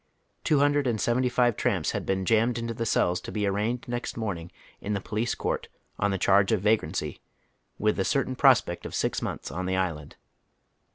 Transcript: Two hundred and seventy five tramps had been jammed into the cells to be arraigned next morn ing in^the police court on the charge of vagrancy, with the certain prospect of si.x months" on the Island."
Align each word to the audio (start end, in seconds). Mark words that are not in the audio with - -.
Two 0.43 0.57
hundred 0.57 0.87
and 0.87 0.99
seventy 0.99 1.29
five 1.29 1.55
tramps 1.55 1.91
had 1.91 2.07
been 2.07 2.25
jammed 2.25 2.57
into 2.57 2.73
the 2.73 2.87
cells 2.87 3.21
to 3.21 3.31
be 3.31 3.45
arraigned 3.45 3.85
next 3.87 4.17
morn 4.17 4.39
ing 4.39 4.51
in^the 4.81 5.03
police 5.03 5.35
court 5.35 5.67
on 5.99 6.09
the 6.09 6.17
charge 6.17 6.51
of 6.51 6.61
vagrancy, 6.61 7.21
with 7.77 7.97
the 7.97 8.03
certain 8.03 8.35
prospect 8.35 8.83
of 8.87 8.95
si.x 8.95 9.21
months" 9.21 9.51
on 9.51 9.67
the 9.67 9.75
Island." 9.77 10.15